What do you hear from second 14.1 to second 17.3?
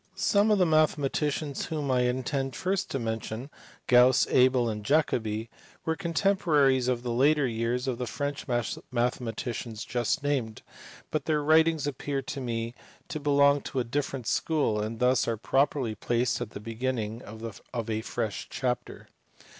school, and thus are properly placed at the beginning